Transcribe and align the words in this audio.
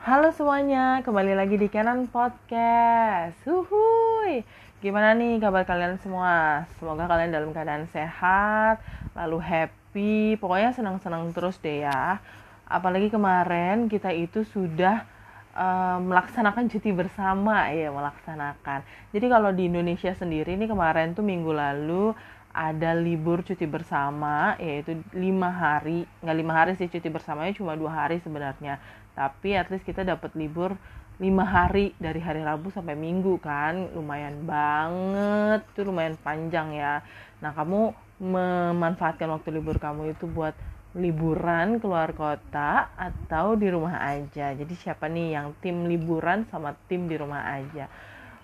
Halo 0.00 0.32
semuanya, 0.32 1.04
kembali 1.04 1.36
lagi 1.36 1.60
di 1.60 1.68
Canon 1.68 2.08
Podcast. 2.08 3.36
Huhuy. 3.44 4.48
Gimana 4.80 5.12
nih 5.12 5.36
kabar 5.36 5.68
kalian 5.68 6.00
semua? 6.00 6.64
Semoga 6.80 7.04
kalian 7.04 7.28
dalam 7.28 7.52
keadaan 7.52 7.84
sehat, 7.92 8.80
lalu 9.12 9.44
happy, 9.44 10.40
pokoknya 10.40 10.72
senang-senang 10.72 11.28
terus 11.36 11.60
deh 11.60 11.84
ya. 11.84 12.16
Apalagi 12.64 13.12
kemarin 13.12 13.92
kita 13.92 14.08
itu 14.16 14.40
sudah 14.48 15.04
uh, 15.52 16.00
melaksanakan 16.00 16.72
cuti 16.72 16.96
bersama 16.96 17.68
ya, 17.68 17.92
melaksanakan. 17.92 18.80
Jadi 19.12 19.26
kalau 19.28 19.52
di 19.52 19.68
Indonesia 19.68 20.16
sendiri 20.16 20.56
nih 20.56 20.72
kemarin 20.72 21.12
tuh 21.12 21.28
minggu 21.28 21.52
lalu 21.52 22.16
ada 22.50 22.98
libur 22.98 23.46
cuti 23.46 23.66
bersama 23.66 24.58
yaitu 24.58 24.98
lima 25.14 25.50
hari. 25.50 26.06
Nggak 26.22 26.36
lima 26.36 26.52
hari 26.54 26.72
sih 26.74 26.90
cuti 26.90 27.08
bersamanya 27.08 27.54
cuma 27.54 27.78
dua 27.78 28.04
hari 28.04 28.18
sebenarnya. 28.22 28.82
Tapi 29.14 29.54
at 29.54 29.70
least 29.70 29.86
kita 29.86 30.02
dapat 30.02 30.34
libur 30.34 30.74
lima 31.20 31.44
hari 31.44 31.92
dari 32.00 32.18
hari 32.18 32.42
Rabu 32.42 32.74
sampai 32.74 32.98
Minggu 32.98 33.38
kan. 33.38 33.94
Lumayan 33.94 34.42
banget 34.44 35.62
itu 35.74 35.80
lumayan 35.86 36.18
panjang 36.18 36.74
ya. 36.74 37.06
Nah 37.38 37.54
kamu 37.54 37.94
memanfaatkan 38.20 39.30
waktu 39.30 39.54
libur 39.54 39.78
kamu 39.78 40.12
itu 40.12 40.26
buat 40.26 40.52
liburan 40.90 41.78
keluar 41.78 42.10
kota 42.18 42.90
atau 42.98 43.54
di 43.54 43.70
rumah 43.70 44.02
aja? 44.02 44.50
Jadi 44.58 44.74
siapa 44.74 45.06
nih 45.06 45.38
yang 45.38 45.54
tim 45.62 45.86
liburan 45.86 46.50
sama 46.50 46.74
tim 46.90 47.06
di 47.06 47.14
rumah 47.14 47.46
aja 47.46 47.86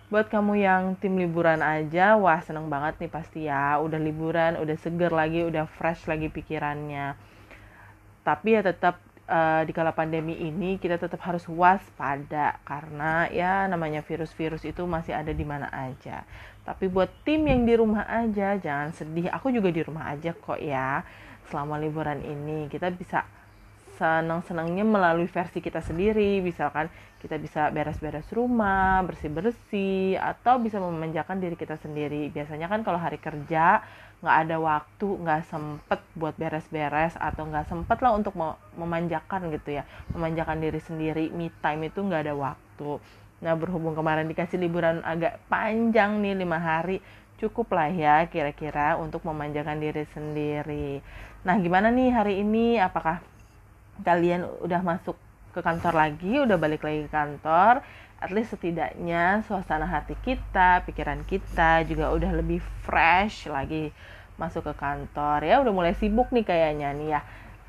buat 0.06 0.30
kamu 0.30 0.62
yang 0.62 0.94
tim 1.02 1.18
liburan 1.18 1.58
aja 1.66 2.14
wah 2.14 2.38
seneng 2.38 2.70
banget 2.70 2.94
nih 3.02 3.10
pasti 3.10 3.50
ya. 3.50 3.82
Udah 3.82 3.98
liburan 3.98 4.54
udah 4.58 4.76
seger 4.78 5.10
lagi 5.10 5.42
udah 5.42 5.66
fresh 5.66 6.06
lagi 6.06 6.30
pikirannya. 6.30 7.18
Tapi 8.22 8.48
ya 8.54 8.62
tetap 8.62 9.02
uh, 9.26 9.62
di 9.66 9.72
kala 9.74 9.90
pandemi 9.90 10.38
ini 10.38 10.78
kita 10.78 10.98
tetap 10.98 11.18
harus 11.26 11.46
waspada 11.50 12.58
karena 12.62 13.26
ya 13.30 13.66
namanya 13.66 14.02
virus-virus 14.02 14.62
itu 14.66 14.86
masih 14.86 15.14
ada 15.14 15.34
di 15.34 15.42
mana 15.42 15.66
aja. 15.74 16.22
Tapi 16.66 16.90
buat 16.90 17.10
tim 17.22 17.46
yang 17.46 17.62
di 17.66 17.74
rumah 17.78 18.06
aja 18.06 18.58
jangan 18.58 18.90
sedih. 18.94 19.30
Aku 19.34 19.50
juga 19.50 19.70
di 19.70 19.82
rumah 19.82 20.10
aja 20.10 20.34
kok 20.34 20.58
ya. 20.58 21.02
Selama 21.46 21.78
liburan 21.78 22.22
ini 22.22 22.66
kita 22.66 22.90
bisa 22.90 23.22
senang-senangnya 23.96 24.84
melalui 24.84 25.28
versi 25.28 25.58
kita 25.64 25.80
sendiri. 25.80 26.38
Misalkan 26.44 26.92
kita 27.18 27.40
bisa 27.40 27.72
beres-beres 27.72 28.28
rumah 28.30 29.02
bersih-bersih 29.02 30.20
atau 30.20 30.60
bisa 30.60 30.78
memanjakan 30.78 31.40
diri 31.40 31.56
kita 31.56 31.80
sendiri. 31.80 32.30
Biasanya 32.30 32.70
kan 32.70 32.84
kalau 32.84 33.00
hari 33.00 33.18
kerja 33.18 33.82
nggak 34.16 34.36
ada 34.48 34.56
waktu 34.56 35.08
nggak 35.20 35.42
sempet 35.44 36.00
buat 36.16 36.32
beres-beres 36.40 37.16
atau 37.20 37.44
nggak 37.44 37.68
sempet 37.68 37.98
lah 38.00 38.16
untuk 38.16 38.36
memanjakan 38.76 39.52
gitu 39.52 39.80
ya. 39.80 39.84
Memanjakan 40.12 40.60
diri 40.60 40.80
sendiri 40.80 41.24
me 41.32 41.52
time 41.60 41.88
itu 41.88 42.00
nggak 42.00 42.30
ada 42.30 42.34
waktu. 42.36 43.02
Nah 43.44 43.52
berhubung 43.52 43.92
kemarin 43.92 44.28
dikasih 44.28 44.56
liburan 44.56 45.04
agak 45.04 45.40
panjang 45.52 46.20
nih 46.24 46.36
lima 46.36 46.56
hari 46.56 47.04
cukup 47.36 47.76
lah 47.76 47.92
ya 47.92 48.24
kira-kira 48.32 48.96
untuk 48.96 49.20
memanjakan 49.28 49.76
diri 49.76 50.08
sendiri. 50.16 51.04
Nah 51.44 51.60
gimana 51.60 51.92
nih 51.92 52.08
hari 52.16 52.40
ini? 52.40 52.80
Apakah 52.80 53.20
kalian 54.04 54.44
udah 54.60 54.80
masuk 54.84 55.16
ke 55.54 55.60
kantor 55.64 55.94
lagi, 55.96 56.42
udah 56.42 56.56
balik 56.60 56.84
lagi 56.84 57.08
ke 57.08 57.10
kantor, 57.12 57.80
at 58.20 58.30
least 58.32 58.52
setidaknya 58.52 59.40
suasana 59.48 59.88
hati 59.88 60.16
kita, 60.20 60.84
pikiran 60.84 61.24
kita 61.24 61.84
juga 61.88 62.12
udah 62.12 62.32
lebih 62.36 62.60
fresh 62.84 63.48
lagi 63.48 63.92
masuk 64.36 64.68
ke 64.68 64.74
kantor 64.76 65.48
ya 65.48 65.64
udah 65.64 65.72
mulai 65.72 65.96
sibuk 65.96 66.28
nih 66.28 66.44
kayaknya 66.44 66.92
nih 66.92 67.08
ya 67.16 67.20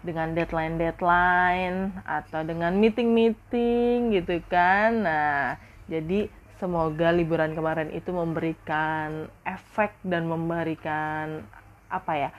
dengan 0.03 0.31
deadline-deadline 0.35 2.05
atau 2.05 2.45
dengan 2.45 2.71
meeting-meeting 2.77 4.13
gitu 4.13 4.39
kan. 4.47 5.03
Nah, 5.03 5.57
jadi 5.89 6.29
semoga 6.61 7.11
liburan 7.11 7.57
kemarin 7.57 7.89
itu 7.91 8.13
memberikan 8.13 9.27
efek 9.43 9.97
dan 10.05 10.29
memberikan 10.29 11.43
apa 11.89 12.13
ya? 12.15 12.29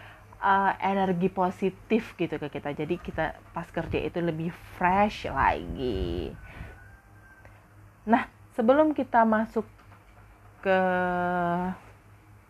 Uh, 0.42 0.72
energi 0.82 1.28
positif 1.30 2.14
gitu 2.18 2.38
ke 2.38 2.48
kita. 2.48 2.74
Jadi 2.74 2.98
kita 2.98 3.38
pas 3.54 3.66
kerja 3.68 3.98
itu 3.98 4.18
lebih 4.22 4.50
fresh 4.78 5.26
lagi. 5.30 6.32
Nah 8.08 8.26
sebelum 8.54 8.96
kita 8.96 9.22
masuk 9.22 9.66
ke 10.62 10.80